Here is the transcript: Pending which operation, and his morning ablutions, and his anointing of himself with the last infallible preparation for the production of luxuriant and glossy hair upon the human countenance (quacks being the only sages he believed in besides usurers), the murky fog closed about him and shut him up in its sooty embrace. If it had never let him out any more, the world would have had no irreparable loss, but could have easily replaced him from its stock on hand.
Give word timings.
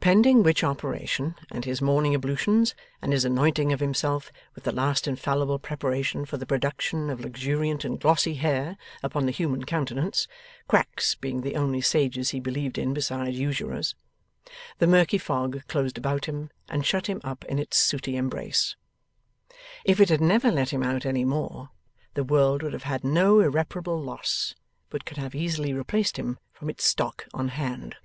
Pending 0.00 0.44
which 0.44 0.62
operation, 0.62 1.34
and 1.50 1.64
his 1.64 1.82
morning 1.82 2.14
ablutions, 2.14 2.74
and 3.02 3.12
his 3.12 3.24
anointing 3.24 3.72
of 3.72 3.80
himself 3.80 4.30
with 4.54 4.62
the 4.62 4.70
last 4.70 5.08
infallible 5.08 5.58
preparation 5.58 6.24
for 6.24 6.36
the 6.36 6.46
production 6.46 7.10
of 7.10 7.18
luxuriant 7.20 7.84
and 7.84 7.98
glossy 7.98 8.34
hair 8.34 8.76
upon 9.02 9.24
the 9.26 9.32
human 9.32 9.64
countenance 9.64 10.28
(quacks 10.68 11.16
being 11.16 11.40
the 11.40 11.56
only 11.56 11.80
sages 11.80 12.30
he 12.30 12.38
believed 12.38 12.78
in 12.78 12.94
besides 12.94 13.40
usurers), 13.40 13.96
the 14.78 14.86
murky 14.86 15.18
fog 15.18 15.66
closed 15.66 15.98
about 15.98 16.26
him 16.26 16.50
and 16.68 16.86
shut 16.86 17.08
him 17.08 17.20
up 17.24 17.44
in 17.46 17.58
its 17.58 17.76
sooty 17.76 18.14
embrace. 18.16 18.76
If 19.84 19.98
it 19.98 20.10
had 20.10 20.20
never 20.20 20.52
let 20.52 20.70
him 20.70 20.82
out 20.84 21.06
any 21.06 21.24
more, 21.24 21.70
the 22.14 22.22
world 22.24 22.62
would 22.62 22.72
have 22.74 22.84
had 22.84 23.02
no 23.02 23.40
irreparable 23.40 24.00
loss, 24.00 24.54
but 24.90 25.04
could 25.04 25.16
have 25.16 25.34
easily 25.34 25.72
replaced 25.72 26.18
him 26.18 26.38
from 26.52 26.70
its 26.70 26.84
stock 26.84 27.26
on 27.34 27.48
hand. 27.48 27.96